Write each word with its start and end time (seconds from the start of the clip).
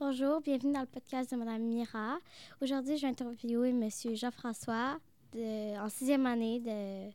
Bonjour, 0.00 0.40
bienvenue 0.40 0.72
dans 0.72 0.80
le 0.80 0.86
podcast 0.86 1.30
de 1.30 1.36
Mme 1.36 1.62
Mira. 1.62 2.18
Aujourd'hui, 2.62 2.96
je 2.96 3.02
vais 3.02 3.08
interviewer 3.08 3.68
M. 3.68 3.88
Jean-François 4.14 4.98
de- 5.32 5.78
en 5.78 5.88
sixième 5.90 6.24
année 6.26 6.58
de, 6.60 7.10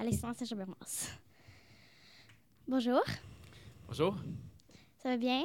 à 0.00 0.04
l'excellence 0.04 0.36
Saint-Jean-Bermas. 0.36 1.10
Bonjour, 2.68 3.00
Bonjour. 3.88 4.14
ça 4.98 5.10
va 5.10 5.16
bien? 5.16 5.42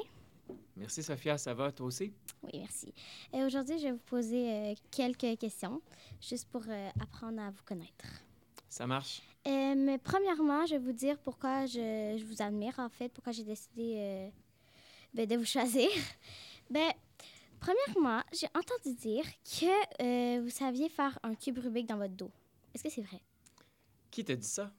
Merci 0.77 1.01
Sophia, 1.01 1.37
ça 1.39 1.53
va 1.55 1.71
toi 1.71 1.87
aussi? 1.87 2.13
Oui, 2.43 2.59
merci. 2.59 2.93
Et 3.33 3.43
aujourd'hui, 3.43 3.79
je 3.79 3.85
vais 3.85 3.91
vous 3.93 3.97
poser 4.05 4.51
euh, 4.51 4.73
quelques 4.91 5.39
questions, 5.39 5.81
juste 6.21 6.47
pour 6.49 6.61
euh, 6.67 6.89
apprendre 7.01 7.41
à 7.41 7.49
vous 7.49 7.63
connaître. 7.65 8.05
Ça 8.69 8.85
marche. 8.85 9.23
Euh, 9.47 9.73
mais 9.75 9.97
premièrement, 9.97 10.65
je 10.67 10.73
vais 10.75 10.79
vous 10.79 10.93
dire 10.93 11.17
pourquoi 11.19 11.65
je, 11.65 12.15
je 12.19 12.23
vous 12.25 12.41
admire, 12.41 12.77
en 12.77 12.89
fait, 12.89 13.09
pourquoi 13.09 13.31
j'ai 13.33 13.43
décidé 13.43 13.95
euh, 13.97 14.29
ben, 15.13 15.25
de 15.25 15.35
vous 15.37 15.45
choisir. 15.45 15.89
Ben, 16.69 16.91
premièrement, 17.59 18.21
j'ai 18.33 18.47
entendu 18.55 18.95
dire 18.95 19.25
que 19.59 20.03
euh, 20.03 20.41
vous 20.41 20.49
saviez 20.49 20.89
faire 20.89 21.17
un 21.23 21.35
cube 21.35 21.59
Rubik 21.59 21.87
dans 21.87 21.97
votre 21.97 22.13
dos. 22.13 22.31
Est-ce 22.73 22.83
que 22.83 22.89
c'est 22.89 23.01
vrai? 23.01 23.21
Qui 24.11 24.23
t'a 24.25 24.35
dit 24.35 24.47
ça? 24.47 24.71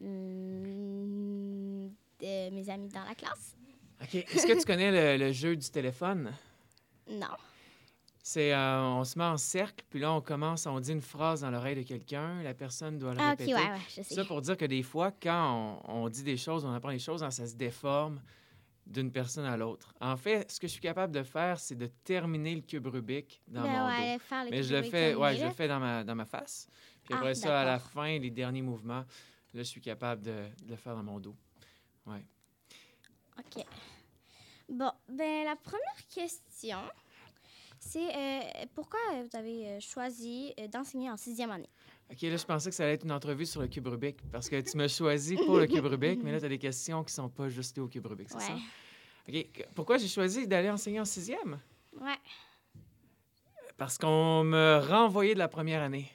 Hmm, 0.00 1.88
de 2.20 2.50
mes 2.50 2.68
amis 2.70 2.88
dans 2.88 3.04
la 3.04 3.14
classe? 3.14 3.56
OK. 4.02 4.14
Est-ce 4.14 4.46
que 4.46 4.58
tu 4.58 4.64
connais 4.66 5.16
le, 5.16 5.24
le 5.24 5.32
jeu 5.32 5.56
du 5.56 5.68
téléphone? 5.70 6.32
Non. 7.08 7.26
C'est 8.22 8.54
euh, 8.54 8.82
on 8.82 9.04
se 9.04 9.18
met 9.18 9.24
en 9.24 9.36
cercle, 9.36 9.84
puis 9.90 10.00
là 10.00 10.10
on 10.12 10.22
commence, 10.22 10.66
on 10.66 10.80
dit 10.80 10.92
une 10.92 11.02
phrase 11.02 11.42
dans 11.42 11.50
l'oreille 11.50 11.76
de 11.76 11.82
quelqu'un, 11.82 12.42
la 12.42 12.54
personne 12.54 12.98
doit 12.98 13.12
le 13.12 13.20
Ah, 13.20 13.32
ok, 13.34 13.38
répéter. 13.40 13.54
ouais, 13.54 13.60
ouais, 13.70 13.78
je 13.88 14.02
sais. 14.02 14.14
Ça 14.14 14.24
pour 14.24 14.40
dire 14.40 14.56
que 14.56 14.64
des 14.64 14.82
fois, 14.82 15.12
quand 15.12 15.80
on, 15.86 16.04
on 16.04 16.08
dit 16.08 16.22
des 16.22 16.38
choses, 16.38 16.64
on 16.64 16.72
apprend 16.72 16.90
des 16.90 16.98
choses, 16.98 17.22
hein, 17.22 17.30
ça 17.30 17.46
se 17.46 17.54
déforme 17.54 18.22
d'une 18.86 19.10
personne 19.10 19.44
à 19.46 19.56
l'autre. 19.56 19.94
En 20.00 20.16
fait, 20.16 20.50
ce 20.50 20.60
que 20.60 20.66
je 20.66 20.72
suis 20.72 20.80
capable 20.80 21.12
de 21.14 21.22
faire, 21.22 21.58
c'est 21.58 21.74
de 21.74 21.86
terminer 21.86 22.54
le 22.54 22.60
cube 22.62 22.86
Rubik 22.86 23.40
dans 23.48 23.62
Ben 23.62 23.70
mon 23.72 23.86
ouais, 23.88 24.14
dos. 24.14 24.18
faire 24.20 24.44
le 24.44 24.50
Mais 24.50 24.60
cube 24.60 24.66
je 24.66 24.74
le 24.76 24.82
fais, 24.82 25.14
ouais, 25.14 25.36
je 25.36 25.44
le 25.44 25.50
fais 25.50 25.68
dans 25.68 25.80
ma, 25.80 26.04
dans 26.04 26.14
ma 26.14 26.24
face. 26.26 26.68
Puis 27.04 27.14
Ah, 27.14 27.18
après 27.18 27.34
ça, 27.34 27.60
à 27.62 27.64
la 27.64 27.78
fin, 27.78 28.18
les 28.18 28.30
derniers 28.30 28.62
mouvements, 28.62 29.04
là, 29.54 29.62
je 29.62 29.62
suis 29.62 29.80
capable 29.80 30.22
de, 30.22 30.48
de 30.62 30.70
le 30.70 30.76
faire 30.76 30.94
dans 30.94 31.02
mon 31.02 31.18
dos. 31.20 31.34
OK. 33.38 33.64
Bon, 34.68 34.90
ben 35.08 35.44
la 35.44 35.56
première 35.56 36.06
question, 36.08 36.78
c'est 37.78 38.14
euh, 38.16 38.40
pourquoi 38.74 38.98
vous 39.22 39.36
avez 39.36 39.68
euh, 39.68 39.80
choisi 39.80 40.54
euh, 40.58 40.68
d'enseigner 40.68 41.10
en 41.10 41.16
sixième 41.16 41.50
année? 41.50 41.68
OK, 42.10 42.20
là, 42.22 42.36
je 42.36 42.44
pensais 42.44 42.70
que 42.70 42.76
ça 42.76 42.84
allait 42.84 42.94
être 42.94 43.04
une 43.04 43.12
entrevue 43.12 43.46
sur 43.46 43.60
le 43.62 43.68
cube 43.68 43.86
Rubik 43.86 44.16
parce 44.30 44.48
que 44.48 44.60
tu 44.60 44.76
m'as 44.76 44.88
choisi 44.88 45.36
pour 45.36 45.58
le 45.58 45.66
cube 45.66 45.84
Rubik, 45.86 46.22
mais 46.22 46.32
là, 46.32 46.38
tu 46.40 46.46
as 46.46 46.48
des 46.48 46.58
questions 46.58 47.02
qui 47.02 47.12
sont 47.12 47.28
pas 47.28 47.48
juste 47.48 47.76
au 47.78 47.88
cube 47.88 48.06
Rubik, 48.06 48.28
c'est 48.30 48.40
ça? 48.40 48.54
Ouais. 48.54 48.60
OK. 49.42 49.52
que- 49.52 49.62
Pourquoi 49.74 49.96
j'ai 49.98 50.08
choisi 50.08 50.46
d'aller 50.46 50.70
enseigner 50.70 51.00
en 51.00 51.04
sixième? 51.06 51.58
Ouais. 52.00 52.16
Parce 53.76 53.98
qu'on 53.98 54.44
me 54.44 54.78
renvoyait 54.86 55.34
de 55.34 55.38
la 55.38 55.48
première 55.48 55.82
année. 55.82 56.10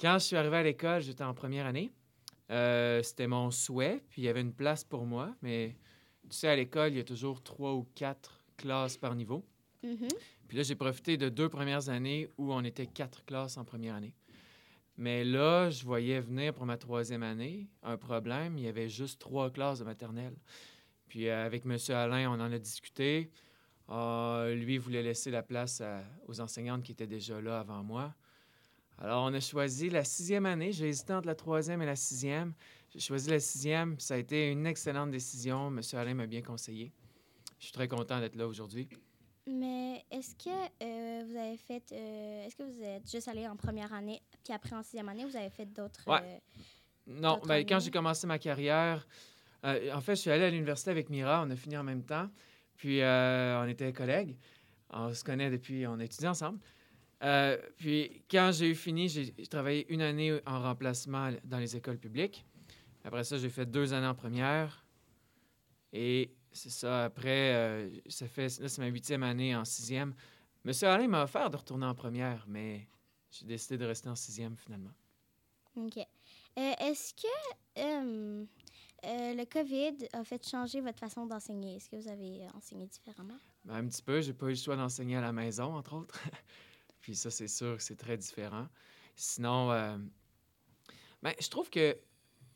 Quand 0.00 0.14
je 0.18 0.24
suis 0.26 0.36
arrivé 0.36 0.56
à 0.56 0.62
l'école, 0.62 1.02
j'étais 1.02 1.24
en 1.24 1.34
première 1.34 1.66
année. 1.66 1.92
Euh, 2.50 3.02
C'était 3.02 3.26
mon 3.26 3.50
souhait, 3.50 4.02
puis 4.08 4.22
il 4.22 4.24
y 4.24 4.28
avait 4.28 4.40
une 4.40 4.52
place 4.54 4.84
pour 4.84 5.04
moi, 5.06 5.34
mais 5.42 5.76
tu 6.30 6.36
sais, 6.36 6.48
à 6.48 6.56
l'école, 6.56 6.92
il 6.92 6.96
y 6.96 7.00
a 7.00 7.04
toujours 7.04 7.42
trois 7.42 7.74
ou 7.74 7.86
quatre 7.94 8.42
classes 8.56 8.96
par 8.96 9.14
niveau. 9.14 9.44
Mhm. 9.82 10.08
Puis 10.48 10.56
là, 10.56 10.62
j'ai 10.62 10.74
profité 10.74 11.16
de 11.16 11.28
deux 11.28 11.48
premières 11.48 11.88
années 11.88 12.28
où 12.38 12.52
on 12.52 12.62
était 12.64 12.86
quatre 12.86 13.24
classes 13.24 13.56
en 13.56 13.64
première 13.64 13.94
année. 13.94 14.14
Mais 15.02 15.24
là, 15.24 15.68
je 15.68 15.84
voyais 15.84 16.20
venir 16.20 16.54
pour 16.54 16.64
ma 16.64 16.76
troisième 16.76 17.24
année 17.24 17.66
un 17.82 17.96
problème. 17.96 18.56
Il 18.56 18.62
y 18.62 18.68
avait 18.68 18.88
juste 18.88 19.20
trois 19.20 19.50
classes 19.50 19.80
de 19.80 19.84
maternelle. 19.84 20.36
Puis 21.08 21.26
euh, 21.26 21.44
avec 21.44 21.66
M. 21.66 21.76
Alain, 21.88 22.30
on 22.30 22.34
en 22.34 22.52
a 22.52 22.58
discuté. 22.60 23.28
Ah, 23.88 24.46
lui 24.54 24.78
voulait 24.78 25.02
laisser 25.02 25.32
la 25.32 25.42
place 25.42 25.82
aux 26.28 26.40
enseignantes 26.40 26.84
qui 26.84 26.92
étaient 26.92 27.08
déjà 27.08 27.40
là 27.40 27.58
avant 27.58 27.82
moi. 27.82 28.14
Alors, 28.96 29.24
on 29.24 29.34
a 29.34 29.40
choisi 29.40 29.90
la 29.90 30.04
sixième 30.04 30.46
année. 30.46 30.70
J'ai 30.70 30.86
hésité 30.86 31.12
entre 31.12 31.26
la 31.26 31.34
troisième 31.34 31.82
et 31.82 31.86
la 31.86 31.96
sixième. 31.96 32.54
J'ai 32.90 33.00
choisi 33.00 33.28
la 33.28 33.40
sixième. 33.40 33.98
Ça 33.98 34.14
a 34.14 34.18
été 34.18 34.52
une 34.52 34.66
excellente 34.66 35.10
décision. 35.10 35.66
M. 35.66 35.80
Alain 35.94 36.14
m'a 36.14 36.28
bien 36.28 36.42
conseillé. 36.42 36.92
Je 37.58 37.64
suis 37.64 37.72
très 37.72 37.88
content 37.88 38.20
d'être 38.20 38.36
là 38.36 38.46
aujourd'hui. 38.46 38.88
Mais 39.48 40.04
est-ce 40.12 40.36
que 40.36 40.50
euh, 40.84 41.01
vous 41.22 41.36
avez 41.36 41.56
fait, 41.56 41.82
euh, 41.92 42.46
est-ce 42.46 42.56
que 42.56 42.62
vous 42.62 42.82
êtes 42.82 43.10
juste 43.10 43.28
allé 43.28 43.46
en 43.46 43.56
première 43.56 43.92
année, 43.92 44.20
puis 44.44 44.52
après 44.52 44.74
en 44.74 44.82
sixième 44.82 45.08
année, 45.08 45.24
vous 45.24 45.36
avez 45.36 45.50
fait 45.50 45.66
d'autres... 45.66 46.02
Ouais. 46.06 46.20
euh, 46.22 46.38
Non, 47.06 47.40
ben, 47.46 47.64
quand 47.66 47.80
j'ai 47.80 47.90
commencé 47.90 48.26
ma 48.26 48.38
carrière, 48.38 49.06
euh, 49.64 49.92
en 49.92 50.00
fait, 50.00 50.16
je 50.16 50.22
suis 50.22 50.30
allé 50.30 50.44
à 50.44 50.50
l'université 50.50 50.90
avec 50.90 51.08
Mira, 51.08 51.42
on 51.46 51.50
a 51.50 51.56
fini 51.56 51.76
en 51.76 51.84
même 51.84 52.02
temps. 52.02 52.28
Puis 52.76 53.00
euh, 53.00 53.62
on 53.62 53.68
était 53.68 53.92
collègues. 53.92 54.36
On 54.90 55.14
se 55.14 55.22
connaît 55.22 55.50
depuis, 55.50 55.86
on 55.86 56.00
a 56.00 56.04
étudié 56.04 56.28
ensemble. 56.28 56.58
Euh, 57.22 57.56
puis 57.76 58.24
quand 58.28 58.50
j'ai 58.52 58.70
eu 58.70 58.74
fini, 58.74 59.08
j'ai 59.08 59.32
j'ai 59.38 59.46
travaillé 59.46 59.86
une 59.92 60.02
année 60.02 60.40
en 60.46 60.60
remplacement 60.60 61.30
dans 61.44 61.58
les 61.58 61.76
écoles 61.76 61.98
publiques. 61.98 62.44
Après 63.04 63.22
ça, 63.22 63.38
j'ai 63.38 63.50
fait 63.50 63.66
deux 63.66 63.92
années 63.92 64.08
en 64.08 64.16
première. 64.16 64.84
Et 65.92 66.34
c'est 66.50 66.70
ça, 66.70 67.04
après, 67.04 67.54
euh, 67.54 67.88
ça 68.08 68.26
fait, 68.26 68.58
là, 68.58 68.68
c'est 68.68 68.80
ma 68.80 68.88
huitième 68.88 69.22
année 69.22 69.54
en 69.54 69.64
sixième. 69.64 70.14
Monsieur 70.64 70.88
Alain 70.88 71.08
m'a 71.08 71.24
offert 71.24 71.50
de 71.50 71.56
retourner 71.56 71.86
en 71.86 71.94
première, 71.94 72.44
mais 72.46 72.88
j'ai 73.30 73.46
décidé 73.46 73.78
de 73.78 73.84
rester 73.84 74.08
en 74.08 74.14
sixième 74.14 74.56
finalement. 74.56 74.92
OK. 75.76 75.98
Euh, 75.98 76.72
est-ce 76.80 77.14
que 77.14 77.78
euh, 77.78 78.44
euh, 79.04 79.34
le 79.34 79.44
COVID 79.44 80.06
a 80.12 80.22
fait 80.22 80.46
changer 80.46 80.80
votre 80.80 80.98
façon 80.98 81.26
d'enseigner? 81.26 81.76
Est-ce 81.76 81.88
que 81.88 81.96
vous 81.96 82.08
avez 82.08 82.46
enseigné 82.54 82.86
différemment? 82.86 83.38
Ben, 83.64 83.76
un 83.76 83.86
petit 83.88 84.02
peu. 84.02 84.20
J'ai 84.20 84.34
pas 84.34 84.46
eu 84.46 84.50
le 84.50 84.54
choix 84.54 84.76
d'enseigner 84.76 85.16
à 85.16 85.20
la 85.20 85.32
maison, 85.32 85.74
entre 85.74 85.94
autres. 85.94 86.20
Puis 87.00 87.16
ça, 87.16 87.30
c'est 87.30 87.48
sûr 87.48 87.76
que 87.76 87.82
c'est 87.82 87.96
très 87.96 88.16
différent. 88.16 88.68
Sinon, 89.16 89.72
euh, 89.72 89.98
ben, 91.22 91.34
je 91.40 91.48
trouve 91.48 91.68
que 91.68 91.98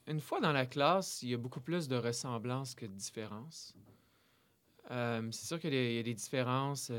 une 0.07 0.21
fois 0.21 0.41
dans 0.41 0.53
la 0.53 0.67
classe, 0.67 1.23
il 1.23 1.31
y 1.31 1.35
a 1.35 1.37
beaucoup 1.37 1.61
plus 1.61 1.89
de 1.89 1.97
ressemblances 1.97 2.75
que 2.77 2.87
de 2.87 2.95
différences. 2.95 3.75
Euh, 4.93 5.29
c'est 5.33 5.47
sûr 5.47 5.59
qu'il 5.59 5.75
y 5.75 5.99
a 5.99 6.03
des 6.03 6.15
différences. 6.15 6.93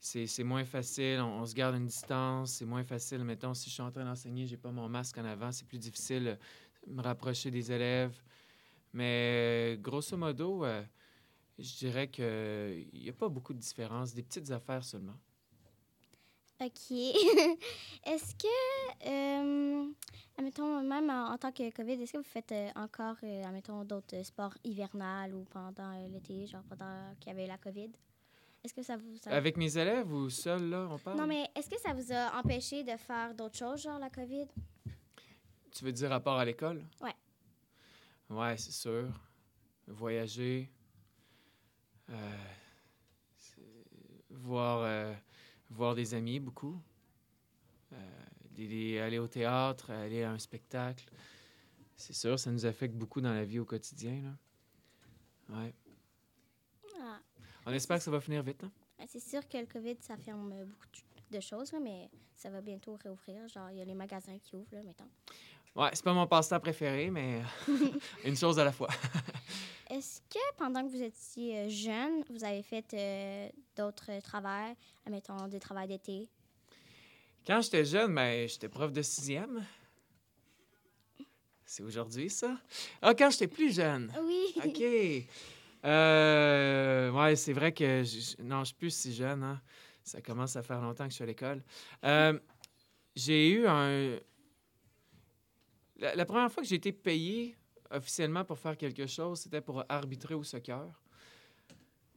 C'est 0.00 0.44
moins 0.44 0.64
facile. 0.64 1.20
On, 1.20 1.44
se 1.44 1.54
garde 1.54 1.76
une 1.76 1.86
distance. 1.86 2.52
C'est 2.54 2.64
moins 2.64 2.84
facile. 2.84 3.22
Mettons, 3.24 3.54
si 3.54 3.68
je 3.68 3.74
suis 3.74 3.82
en 3.82 3.90
train 3.90 4.04
d'enseigner, 4.04 4.46
j'ai 4.46 4.56
pas 4.56 4.70
mon 4.70 4.88
masque 4.88 5.18
en 5.18 5.24
avant. 5.24 5.52
C'est 5.52 5.66
plus 5.66 5.78
difficile 5.78 6.38
de 6.86 6.92
me 6.92 7.02
rapprocher 7.02 7.50
des 7.50 7.70
élèves. 7.70 8.16
Mais 8.92 9.78
grosso 9.80 10.16
modo, 10.16 10.64
euh, 10.64 10.82
je 11.58 11.76
dirais 11.76 12.08
qu'il 12.08 12.88
n'y 12.94 13.08
a 13.08 13.12
pas 13.12 13.28
beaucoup 13.28 13.52
de 13.52 13.58
différences, 13.58 14.14
des 14.14 14.22
petites 14.22 14.50
affaires 14.50 14.82
seulement. 14.82 15.16
OK. 16.60 16.90
est-ce 18.04 18.34
que, 18.34 19.06
euh, 19.06 19.90
admettons, 20.36 20.82
même 20.82 21.08
en, 21.08 21.38
tant 21.38 21.52
que 21.52 21.70
COVID, 21.70 22.02
est-ce 22.02 22.12
que 22.12 22.18
vous 22.18 22.22
faites 22.22 22.52
euh, 22.52 22.68
encore, 22.76 23.16
euh, 23.22 23.44
admettons, 23.44 23.82
d'autres 23.84 24.22
sports 24.22 24.54
hivernales 24.62 25.34
ou 25.34 25.44
pendant 25.44 25.92
l'été, 26.08 26.46
genre 26.46 26.62
pendant 26.68 27.14
qu'il 27.18 27.32
y 27.32 27.34
avait 27.34 27.46
la 27.46 27.56
COVID? 27.56 27.90
Est-ce 28.62 28.74
que 28.74 28.82
ça 28.82 28.96
vous... 28.96 29.16
ça- 29.16 29.30
Avec 29.30 29.56
mes 29.56 29.76
élèves 29.78 30.12
ou 30.12 30.28
seul, 30.28 30.68
là, 30.68 30.86
on 30.90 30.98
parle? 30.98 31.18
Non, 31.18 31.26
mais 31.26 31.48
est-ce 31.54 31.70
que 31.70 31.78
ça 31.80 31.92
vous 31.94 32.12
a 32.12 32.38
empêché 32.38 32.84
de 32.84 32.96
faire 32.96 33.34
d'autres 33.34 33.56
choses, 33.56 33.80
genre 33.82 33.98
la 33.98 34.10
COVID? 34.10 34.46
Tu 35.72 35.84
veux 35.84 35.92
dire 35.92 36.10
rapport 36.10 36.38
à 36.38 36.44
l'école? 36.44 36.84
Ouais. 37.00 37.14
Ouais, 38.28 38.56
c'est 38.56 38.72
sûr. 38.72 39.08
Voyager. 39.86 40.70
euh, 42.10 42.36
voir, 44.30 44.80
euh, 44.82 45.14
voir 45.70 45.94
des 45.94 46.14
amis, 46.14 46.40
beaucoup. 46.40 46.80
Euh, 47.92 47.96
des- 48.50 48.68
des- 48.68 48.98
aller 48.98 49.18
au 49.18 49.26
théâtre, 49.28 49.90
aller 49.90 50.22
à 50.22 50.32
un 50.32 50.38
spectacle. 50.38 51.04
C'est 51.96 52.12
sûr, 52.14 52.38
ça 52.38 52.50
nous 52.50 52.66
affecte 52.66 52.94
beaucoup 52.94 53.20
dans 53.20 53.32
la 53.32 53.44
vie 53.44 53.58
au 53.58 53.64
quotidien, 53.64 54.22
là. 54.22 55.56
Ouais. 55.56 55.74
On 57.70 57.74
espère 57.74 57.98
que 57.98 58.02
ça 58.04 58.10
va 58.10 58.20
finir 58.20 58.42
vite, 58.42 58.64
hein? 58.64 58.70
Ah, 58.98 59.04
C'est 59.06 59.20
sûr 59.20 59.46
que 59.48 59.56
le 59.58 59.66
COVID, 59.66 59.96
ça 60.00 60.16
ferme 60.16 60.52
euh, 60.52 60.64
beaucoup 60.64 60.86
de- 61.30 61.40
choses, 61.40 61.70
là, 61.72 61.78
mais 61.80 62.10
ça 62.36 62.50
va 62.50 62.60
bientôt 62.60 62.98
réouvrir. 63.02 63.46
Genre, 63.48 63.70
il 63.70 63.78
y 63.78 63.80
a 63.80 63.84
les 63.84 63.94
magasins 63.94 64.36
qui 64.42 64.56
ouvrent, 64.56 64.74
là, 64.74 64.82
maintenant. 64.82 65.08
Ouais, 65.76 65.90
c'est 65.92 66.02
pas 66.02 66.12
mon 66.12 66.26
passe-temps 66.26 66.58
préféré, 66.58 67.08
mais 67.10 67.40
une 68.24 68.36
chose 68.36 68.58
à 68.58 68.64
la 68.64 68.72
fois. 68.72 68.88
Est-ce 69.88 70.20
que 70.22 70.54
pendant 70.56 70.84
que 70.84 70.90
vous 70.90 71.00
étiez 71.02 71.58
euh, 71.60 71.68
jeune, 71.68 72.24
vous 72.30 72.42
avez 72.44 72.62
fait 72.64 72.92
euh, 72.94 73.48
d'autres 73.76 74.20
travails, 74.22 74.74
admettons 75.06 75.46
des 75.46 75.60
travails 75.60 75.86
d'été? 75.88 76.28
Quand 77.46 77.60
j'étais 77.62 77.84
jeune, 77.84 78.12
ben, 78.14 78.48
j'étais 78.48 78.68
prof 78.68 78.92
de 78.92 79.02
sixième. 79.02 79.64
C'est 81.64 81.84
aujourd'hui, 81.84 82.28
ça? 82.28 82.56
Ah, 83.00 83.14
quand 83.14 83.30
j'étais 83.30 83.46
plus 83.46 83.72
jeune. 83.72 84.12
Oui. 84.20 84.46
OK. 84.56 85.28
Euh, 85.84 87.10
ouais, 87.10 87.36
c'est 87.36 87.52
vrai 87.52 87.72
que... 87.72 88.02
je- 88.04 88.42
non, 88.42 88.60
je 88.60 88.66
suis 88.66 88.74
plus 88.74 88.94
si 88.94 89.14
jeune. 89.14 89.42
Hein. 89.42 89.60
Ça 90.02 90.20
commence 90.20 90.56
à 90.56 90.62
faire 90.62 90.80
longtemps 90.80 91.04
que 91.04 91.10
je 91.10 91.16
suis 91.16 91.24
à 91.24 91.26
l'école. 91.26 91.62
Euh, 92.04 92.38
j'ai 93.14 93.50
eu 93.50 93.66
un... 93.66 94.16
La, 95.96 96.14
la 96.14 96.24
première 96.24 96.50
fois 96.50 96.62
que 96.62 96.68
j'ai 96.68 96.76
été 96.76 96.92
payé 96.92 97.56
officiellement 97.90 98.44
pour 98.44 98.58
faire 98.58 98.76
quelque 98.76 99.06
chose, 99.06 99.40
c'était 99.40 99.60
pour 99.60 99.84
arbitrer 99.88 100.34
au 100.34 100.42
soccer. 100.42 100.86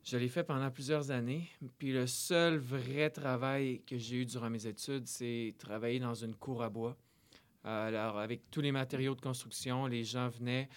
Je 0.04 0.18
l'ai 0.18 0.28
fait 0.28 0.44
pendant 0.44 0.70
plusieurs 0.70 1.12
années. 1.12 1.50
Puis 1.78 1.94
le 1.94 2.08
seul 2.08 2.58
vrai 2.58 3.10
travail 3.10 3.82
que 3.88 3.98
j'ai 3.98 4.18
eu 4.18 4.26
durant 4.26 4.50
mes 4.50 4.68
études, 4.68 5.08
c'est 5.08 5.56
travailler 5.58 6.00
dans 6.00 6.14
une 6.14 6.36
cour 6.36 6.62
à 6.62 6.70
bois. 6.70 6.98
Alors, 7.64 8.20
avec 8.20 8.52
tous 8.52 8.60
les 8.60 8.74
matériaux 8.74 9.16
de 9.16 9.22
construction, 9.22 9.88
les 9.88 10.04
gens 10.04 10.28
venaient 10.28 10.68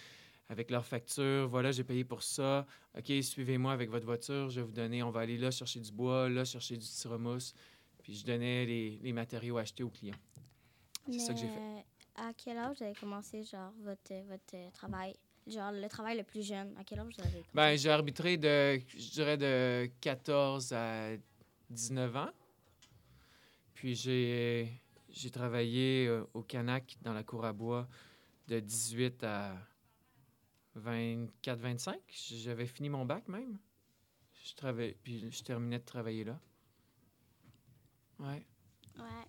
avec 0.49 0.71
leurs 0.71 0.85
factures. 0.85 1.47
Voilà, 1.47 1.71
j'ai 1.71 1.83
payé 1.83 2.03
pour 2.03 2.23
ça. 2.23 2.65
OK, 2.97 3.11
suivez-moi 3.21 3.71
avec 3.71 3.89
votre 3.89 4.05
voiture. 4.05 4.49
Je 4.49 4.61
vais 4.61 4.65
vous 4.65 4.73
donner, 4.73 5.03
on 5.03 5.09
va 5.09 5.21
aller 5.21 5.37
là 5.37 5.51
chercher 5.51 5.79
du 5.79 5.91
bois, 5.91 6.29
là 6.29 6.45
chercher 6.45 6.77
du 6.77 6.85
tyromousse. 6.85 7.53
Puis 8.01 8.15
je 8.15 8.25
donnais 8.25 8.65
les, 8.65 8.99
les 9.01 9.13
matériaux 9.13 9.57
achetés 9.57 9.83
aux 9.83 9.89
clients. 9.89 10.15
C'est 11.11 11.19
ça 11.19 11.33
que 11.33 11.39
j'ai 11.39 11.47
fait. 11.47 11.85
À 12.15 12.33
quel 12.33 12.57
âge 12.57 12.77
vous 12.77 12.83
avez 12.83 12.95
commencé, 12.95 13.43
genre, 13.43 13.71
votre, 13.83 14.13
votre 14.27 14.71
travail? 14.73 15.13
Genre, 15.45 15.71
le 15.71 15.87
travail 15.87 16.17
le 16.17 16.23
plus 16.23 16.45
jeune. 16.45 16.75
À 16.77 16.83
quel 16.83 16.99
âge 16.99 17.13
vous 17.15 17.21
avez 17.21 17.31
commencé? 17.31 17.49
Ben, 17.53 17.77
j'ai 17.77 17.89
arbitré 17.89 18.37
de, 18.37 18.81
je 18.89 19.11
dirais, 19.11 19.37
de 19.37 19.89
14 20.01 20.73
à 20.73 21.11
19 21.69 22.15
ans. 22.15 22.29
Puis 23.73 23.95
j'ai, 23.95 24.71
j'ai 25.09 25.29
travaillé 25.29 26.07
euh, 26.07 26.23
au 26.33 26.41
Canac 26.41 26.97
dans 27.01 27.13
la 27.13 27.23
cour 27.23 27.45
à 27.45 27.53
bois 27.53 27.87
de 28.47 28.59
18 28.59 29.23
à 29.23 29.55
24, 30.77 31.59
25. 31.59 31.99
J'avais 32.09 32.65
fini 32.65 32.89
mon 32.89 33.05
bac 33.05 33.27
même. 33.27 33.57
Je 34.43 34.53
travaillais, 34.55 34.97
puis 35.03 35.29
je 35.31 35.43
terminais 35.43 35.79
de 35.79 35.85
travailler 35.85 36.23
là. 36.23 36.39
Ouais. 38.19 38.45
Ouais. 38.97 39.27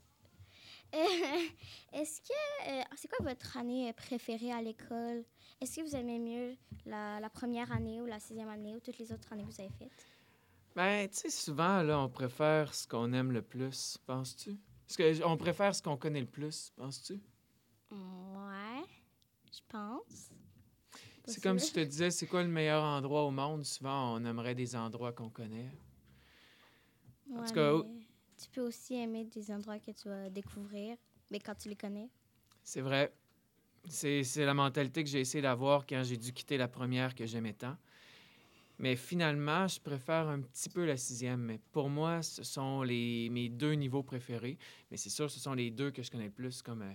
Euh, 0.95 0.99
Est-ce 1.93 2.21
que. 2.21 2.71
euh, 2.71 2.83
c'est 2.97 3.09
quoi 3.09 3.19
votre 3.27 3.57
année 3.57 3.93
préférée 3.93 4.53
à 4.53 4.63
l'école? 4.63 5.25
Est-ce 5.61 5.77
que 5.77 5.83
vous 5.83 5.97
aimez 5.97 6.19
mieux 6.19 6.57
la, 6.87 7.21
la 7.21 7.29
première 7.31 7.71
année 7.73 8.01
ou 8.01 8.07
la 8.07 8.21
sixième 8.21 8.49
année 8.49 8.75
ou 8.77 8.81
toutes 8.81 8.99
les 8.99 9.13
autres 9.13 9.33
années 9.33 9.45
que 9.45 9.51
vous 9.51 9.61
avez 9.61 9.73
faites? 9.79 10.07
Ben, 10.77 11.09
tu 11.09 11.17
sais, 11.17 11.31
souvent, 11.31 11.83
là, 11.83 11.99
on 11.99 12.09
préfère 12.09 12.73
ce 12.73 12.87
qu'on 12.87 13.13
aime 13.13 13.33
le 13.33 13.43
plus, 13.43 13.99
penses-tu? 14.07 14.57
Parce 14.87 14.97
que 14.97 15.25
on 15.25 15.37
préfère 15.37 15.75
ce 15.75 15.83
qu'on 15.83 15.97
connaît 15.97 16.21
le 16.21 16.27
plus, 16.27 16.71
penses-tu? 16.77 17.21
Ouais, 17.91 18.85
je 19.53 19.61
pense. 19.69 20.31
C'est 21.29 21.41
comme 21.41 21.61
je 21.61 21.71
te 21.73 21.79
disais, 21.81 22.11
c'est 22.11 22.27
quoi 22.27 22.43
le 22.43 22.49
meilleur 22.49 22.83
endroit 22.83 23.23
au 23.25 23.31
monde? 23.31 23.65
Souvent, 23.65 24.15
on 24.17 24.25
aimerait 24.25 24.55
des 24.57 24.75
endroits 24.75 25.13
qu'on 25.13 25.31
connaît. 25.31 25.71
en 27.37 27.43
Ouais, 27.43 27.45
tout 27.45 27.53
cas, 27.55 27.73
tu 28.37 28.49
peux 28.51 28.61
aussi 28.63 28.95
aimer 28.95 29.25
des 29.25 29.51
endroits 29.51 29.79
que 29.81 29.91
tu 29.93 30.09
vas 30.09 30.31
découvrir, 30.31 30.97
mais 31.31 31.41
quand 31.41 31.55
tu 31.55 31.69
les 31.69 31.77
connais. 31.77 32.11
C'est 32.63 32.81
vrai. 32.81 33.13
C'est 33.89 34.25
c'est 34.25 34.45
la 34.47 34.55
mentalité 34.55 35.05
que 35.05 35.11
j'ai 35.11 35.21
essayé 35.21 35.43
d'avoir 35.43 35.87
quand 35.87 36.03
j'ai 36.05 36.17
dû 36.19 36.33
quitter 36.33 36.57
la 36.59 36.69
première 36.69 37.15
que 37.15 37.27
j'aimais 37.27 37.55
tant. 37.55 37.77
Mais 38.79 38.95
finalement, 38.95 39.67
je 39.67 39.81
préfère 39.81 40.29
un 40.29 40.41
petit 40.41 40.69
peu 40.69 40.85
la 40.87 40.97
sixième. 40.97 41.41
Mais 41.41 41.59
pour 41.73 41.89
moi, 41.91 42.23
ce 42.23 42.45
sont 42.45 42.83
les, 42.83 43.29
mes 43.31 43.49
deux 43.49 43.73
niveaux 43.73 44.05
préférés. 44.05 44.57
Mais 44.91 44.97
c'est 44.97 45.11
sûr, 45.11 45.29
ce 45.31 45.41
sont 45.41 45.55
les 45.55 45.71
deux 45.73 45.91
que 45.91 46.03
je 46.03 46.11
connais 46.11 46.27
le 46.27 46.31
plus. 46.31 46.63
Comme 46.63 46.83
euh, 46.83 46.93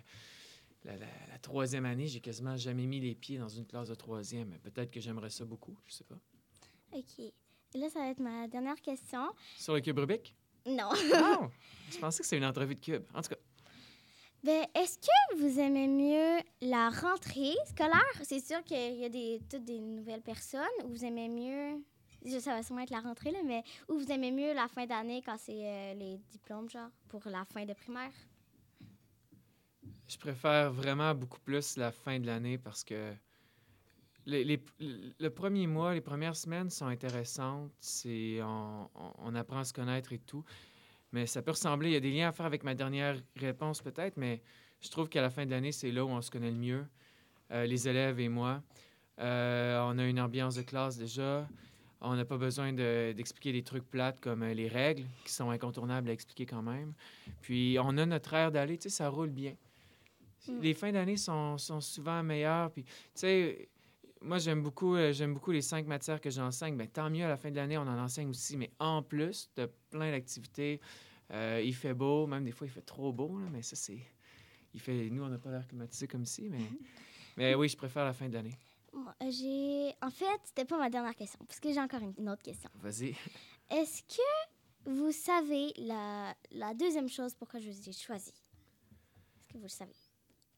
la, 0.85 0.97
la- 0.97 1.05
la 1.31 1.39
troisième 1.39 1.85
année, 1.85 2.07
j'ai 2.07 2.19
quasiment 2.19 2.57
jamais 2.57 2.85
mis 2.85 2.99
les 2.99 3.15
pieds 3.15 3.37
dans 3.37 3.47
une 3.49 3.65
classe 3.65 3.87
de 3.89 3.95
troisième. 3.95 4.57
Peut-être 4.59 4.91
que 4.91 4.99
j'aimerais 4.99 5.29
ça 5.29 5.45
beaucoup, 5.45 5.77
je 5.85 5.93
sais 5.93 6.03
pas. 6.03 6.17
OK. 6.93 7.19
Et 7.19 7.33
là, 7.79 7.89
ça 7.89 7.99
va 7.99 8.09
être 8.09 8.19
ma 8.19 8.47
dernière 8.47 8.79
question. 8.81 9.31
Sur 9.57 9.73
le 9.73 9.81
cube 9.81 9.97
Rubik? 9.97 10.35
Non. 10.65 10.89
Non! 11.11 11.49
je 11.91 11.97
pensais 11.97 12.19
que 12.19 12.25
c'était 12.25 12.37
une 12.37 12.45
entrevue 12.45 12.75
de 12.75 12.79
cube. 12.79 13.03
En 13.13 13.21
tout 13.21 13.29
cas, 13.29 13.35
Ben, 14.43 14.65
est-ce 14.75 14.97
que 14.99 15.37
vous 15.37 15.59
aimez 15.59 15.87
mieux 15.87 16.39
la 16.61 16.89
rentrée 16.89 17.55
scolaire? 17.67 18.21
C'est 18.23 18.45
sûr 18.45 18.63
qu'il 18.63 18.95
y 18.97 19.05
a 19.05 19.09
des, 19.09 19.41
toutes 19.49 19.63
des 19.65 19.79
nouvelles 19.79 20.21
personnes. 20.21 20.61
Ou 20.83 20.89
vous 20.89 21.03
aimez 21.05 21.29
mieux, 21.29 21.81
je- 22.25 22.39
ça 22.39 22.51
va 22.53 22.61
sûrement 22.63 22.81
être 22.81 22.89
la 22.91 22.99
rentrée, 23.01 23.31
là, 23.31 23.39
mais 23.43 23.63
ou 23.89 23.97
vous 23.97 24.11
aimez 24.11 24.31
mieux 24.31 24.53
la 24.53 24.67
fin 24.67 24.85
d'année 24.85 25.21
quand 25.25 25.37
c'est 25.39 25.65
euh, 25.65 25.93
les 25.95 26.17
diplômes, 26.29 26.69
genre, 26.69 26.89
pour 27.09 27.21
la 27.27 27.43
fin 27.45 27.65
de 27.65 27.73
primaire? 27.73 28.11
Je 30.07 30.17
préfère 30.17 30.71
vraiment 30.71 31.13
beaucoup 31.15 31.39
plus 31.39 31.77
la 31.77 31.91
fin 31.91 32.19
de 32.19 32.25
l'année 32.27 32.57
parce 32.57 32.83
que 32.83 33.13
les, 34.25 34.59
le 34.79 35.29
premier 35.29 35.67
mois, 35.67 35.93
les 35.93 36.01
premières 36.01 36.35
semaines 36.35 36.69
sont 36.69 36.85
intéressantes. 36.87 37.71
C'est, 37.79 38.39
on, 38.41 38.89
on- 39.19 39.35
apprend 39.35 39.59
à 39.59 39.63
se 39.63 39.73
connaître 39.73 40.13
et 40.13 40.19
tout. 40.19 40.43
Mais 41.11 41.25
ça 41.25 41.41
peut 41.41 41.51
ressembler, 41.51 41.89
il 41.89 41.93
y 41.93 41.97
a 41.97 41.99
des 41.99 42.11
liens 42.11 42.29
à 42.29 42.31
faire 42.31 42.45
avec 42.45 42.63
ma 42.63 42.73
dernière 42.73 43.17
réponse 43.35 43.81
peut-être, 43.81 44.17
mais 44.17 44.41
je 44.81 44.89
trouve 44.89 45.09
qu'à 45.09 45.21
la 45.21 45.29
fin 45.29 45.45
de 45.45 45.51
l'année, 45.51 45.71
c'est 45.71 45.91
là 45.91 46.03
où 46.03 46.09
on 46.09 46.21
se 46.21 46.31
connaît 46.31 46.49
le 46.51 46.57
mieux, 46.57 46.85
euh, 47.51 47.65
les 47.65 47.87
élèves 47.87 48.19
et 48.19 48.29
moi. 48.29 48.63
Euh, 49.19 49.79
on 49.83 49.99
a 49.99 50.05
une 50.05 50.19
ambiance 50.19 50.55
de 50.55 50.63
classe 50.63 50.97
déjà. 50.97 51.47
On 52.01 52.15
n'a 52.15 52.25
pas 52.25 52.37
besoin 52.37 52.73
de- 52.73 53.13
d'expliquer 53.15 53.51
des 53.51 53.63
trucs 53.63 53.89
plates 53.89 54.19
comme 54.19 54.41
euh, 54.43 54.53
les 54.53 54.67
règles, 54.67 55.05
qui 55.23 55.31
sont 55.31 55.49
incontournables 55.51 56.09
à 56.09 56.13
expliquer 56.13 56.45
quand 56.45 56.63
même. 56.63 56.93
Puis 57.41 57.77
on 57.79 57.97
a 57.97 58.05
notre 58.05 58.33
air 58.33 58.51
d'aller, 58.51 58.77
tu 58.77 58.83
sais, 58.83 58.89
ça 58.89 59.09
roule 59.09 59.29
bien. 59.29 59.55
Mm. 60.47 60.59
Les 60.61 60.73
fins 60.73 60.91
d'année 60.91 61.17
sont, 61.17 61.57
sont 61.57 61.81
souvent 61.81 62.23
meilleures. 62.23 62.71
Puis, 62.71 62.83
tu 62.83 62.91
sais, 63.15 63.69
moi, 64.21 64.37
j'aime 64.37 64.61
beaucoup, 64.61 64.95
euh, 64.95 65.11
j'aime 65.11 65.33
beaucoup 65.33 65.51
les 65.51 65.61
cinq 65.61 65.85
matières 65.85 66.21
que 66.21 66.29
j'enseigne. 66.29 66.75
Mais 66.75 66.87
tant 66.87 67.09
mieux, 67.09 67.25
à 67.25 67.29
la 67.29 67.37
fin 67.37 67.51
de 67.51 67.55
l'année, 67.55 67.77
on 67.77 67.81
en 67.81 67.99
enseigne 67.99 68.29
aussi. 68.29 68.57
Mais 68.57 68.71
en 68.79 69.01
plus 69.03 69.49
de 69.55 69.69
plein 69.89 70.11
d'activités, 70.11 70.79
euh, 71.31 71.61
il 71.63 71.75
fait 71.75 71.93
beau. 71.93 72.27
Même 72.27 72.43
des 72.43 72.51
fois, 72.51 72.67
il 72.67 72.71
fait 72.71 72.81
trop 72.81 73.11
beau. 73.11 73.39
là, 73.39 73.47
mais 73.51 73.61
ça, 73.61 73.75
c'est... 73.75 73.99
Il 74.73 74.79
fait... 74.79 75.09
Nous, 75.09 75.23
on 75.23 75.29
n'a 75.29 75.37
pas 75.37 75.51
l'air 75.51 75.67
climatisé 75.67 76.07
comme 76.07 76.23
ici, 76.23 76.47
mais... 76.49 76.63
mais 77.37 77.55
oui, 77.55 77.69
je 77.69 77.77
préfère 77.77 78.05
la 78.05 78.13
fin 78.13 78.27
de 78.27 78.33
l'année. 78.33 78.57
J'ai. 79.29 79.95
En 80.01 80.09
fait, 80.09 80.39
c'était 80.43 80.65
pas 80.65 80.77
ma 80.77 80.89
dernière 80.89 81.15
question, 81.15 81.39
parce 81.47 81.59
que 81.59 81.71
j'ai 81.71 81.79
encore 81.79 82.01
une, 82.01 82.13
une 82.17 82.29
autre 82.29 82.43
question. 82.43 82.69
Vas-y. 82.75 83.15
Est-ce 83.71 84.03
que 84.03 84.89
vous 84.89 85.11
savez 85.11 85.73
la, 85.77 86.35
la 86.51 86.73
deuxième 86.73 87.09
chose 87.09 87.33
pourquoi 87.33 87.59
je 87.59 87.69
vous 87.69 87.89
ai 87.89 87.93
choisi? 87.93 88.29
Est-ce 89.39 89.47
que 89.47 89.57
vous 89.57 89.63
le 89.63 89.69
savez? 89.69 89.95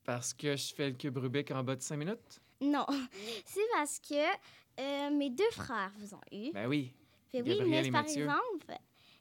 Parce 0.06 0.34
que 0.34 0.56
je 0.56 0.74
fais 0.74 0.90
le 0.90 0.96
cube 0.96 1.18
Rubik 1.18 1.52
en 1.52 1.63
bas 1.63 1.75
de 1.75 1.81
cinq 1.81 1.98
minutes? 1.98 2.40
Non, 2.62 2.86
c'est 3.46 3.60
parce 3.74 4.00
que 4.00 4.24
euh, 4.80 5.10
mes 5.12 5.30
deux 5.30 5.50
frères 5.52 5.92
vous 5.98 6.13
ont 6.13 6.22
eu. 6.31 6.52
Ben 6.54 6.68
oui. 6.68 6.94
Fait 7.31 7.42
oui, 7.42 7.60
mais 7.68 7.81
par 7.92 8.04
Mathieu. 8.04 8.24
exemple, 8.24 8.78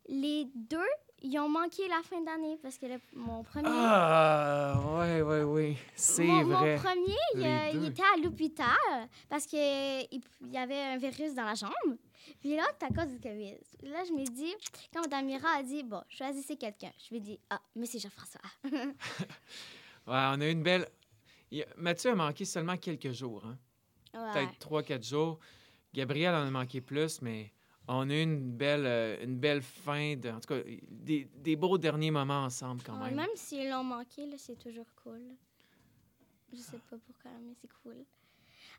les 0.08 0.46
deux, 0.54 0.78
ils 1.22 1.38
ont 1.38 1.48
manqué 1.48 1.88
la 1.88 2.02
fin 2.02 2.20
d'année 2.20 2.58
parce 2.62 2.76
que 2.78 2.86
le- 2.86 3.00
mon 3.14 3.42
premier. 3.42 3.66
Ah, 3.68 4.78
ouais, 4.98 5.22
ouais, 5.22 5.42
oui. 5.42 5.76
C'est 5.96 6.24
mon, 6.24 6.44
vrai. 6.44 6.76
Mon 6.76 6.82
premier, 6.82 7.16
il, 7.34 7.42
euh, 7.42 7.70
il 7.74 7.84
était 7.86 8.02
à 8.02 8.18
l'hôpital 8.22 9.08
parce 9.28 9.46
qu'il 9.46 9.58
il 9.58 10.20
y 10.52 10.58
avait 10.58 10.80
un 10.80 10.98
virus 10.98 11.34
dans 11.34 11.44
la 11.44 11.54
jambe. 11.54 11.96
Puis 12.40 12.54
là, 12.56 12.64
à 12.80 12.88
cause 12.88 13.10
du 13.10 13.20
COVID. 13.20 13.56
Là, 13.84 14.04
je 14.06 14.12
me 14.12 14.24
dis, 14.24 14.54
quand 14.92 15.00
Mme 15.08 15.26
Mira 15.26 15.48
a 15.58 15.62
dit, 15.62 15.82
bon, 15.82 16.02
choisissez 16.08 16.56
quelqu'un, 16.56 16.92
je 17.02 17.08
lui 17.10 17.16
ai 17.16 17.20
dit, 17.20 17.40
ah, 17.50 17.60
Monsieur 17.74 17.98
Jean-François. 18.00 18.40
Ouais, 20.06 20.12
on 20.32 20.40
a 20.40 20.46
eu 20.46 20.50
une 20.52 20.62
belle... 20.62 20.88
il- 21.50 21.66
Mathieu 21.76 22.10
a 22.10 22.14
manqué 22.14 22.44
seulement 22.44 22.76
quelques 22.76 23.12
jours, 23.12 23.44
hein? 23.46 23.58
Ouais. 24.14 24.32
peut-être 24.32 24.58
trois, 24.58 24.82
quatre 24.82 25.04
jours. 25.04 25.38
Gabriel 25.92 26.34
en 26.34 26.46
a 26.46 26.50
manqué 26.50 26.80
plus, 26.80 27.20
mais 27.22 27.52
on 27.88 28.08
a 28.10 28.14
eu 28.14 28.22
une 28.22 28.52
belle, 28.52 28.86
euh, 28.86 29.22
une 29.24 29.36
belle 29.38 29.62
fin, 29.62 30.16
de, 30.16 30.30
en 30.30 30.40
tout 30.40 30.48
cas, 30.54 30.60
des, 30.88 31.24
des 31.36 31.56
beaux 31.56 31.78
derniers 31.78 32.10
moments 32.10 32.44
ensemble 32.44 32.82
quand 32.82 32.94
Ouais, 32.98 33.06
même. 33.08 33.16
même 33.16 33.30
s'ils 33.36 33.68
l'ont 33.70 33.84
manqué, 33.84 34.26
là, 34.26 34.36
c'est 34.38 34.56
toujours 34.58 34.86
cool. 35.02 35.22
Je 36.52 36.58
sais 36.58 36.78
pas 36.90 36.96
pourquoi, 37.04 37.30
mais 37.42 37.52
c'est 37.60 37.70
cool. 37.82 38.04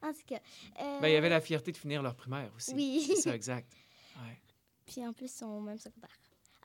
En 0.01 0.13
tout 0.13 0.21
cas. 0.25 0.39
euh, 0.81 0.99
Ben, 1.01 1.07
il 1.09 1.13
y 1.13 1.17
avait 1.17 1.29
la 1.29 1.41
fierté 1.41 1.71
de 1.71 1.77
finir 1.77 2.01
leur 2.01 2.15
primaire 2.15 2.51
aussi. 2.55 2.73
Oui. 2.73 3.03
C'est 3.07 3.15
ça, 3.15 3.35
exact. 3.35 3.73
Ouais. 4.17 4.39
Puis 4.85 5.05
en 5.05 5.11
plus, 5.13 5.25
ils 5.25 5.29
sont 5.29 5.47
au 5.47 5.61
même 5.61 5.77
secondaire. 5.79 6.09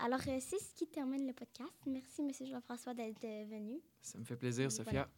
Alors, 0.02 0.20
euh, 0.28 0.38
c'est 0.40 0.58
ce 0.58 0.74
qui 0.74 0.86
termine 0.86 1.26
le 1.26 1.32
podcast. 1.34 1.72
Merci, 1.86 2.22
Monsieur 2.22 2.46
Jean-François, 2.46 2.94
d'être 2.94 3.22
euh, 3.24 3.44
venu. 3.50 3.80
Ça 4.00 4.18
me 4.18 4.24
fait 4.24 4.36
plaisir, 4.36 4.68
Voilà. 4.70 4.84
Sophia. 4.84 5.08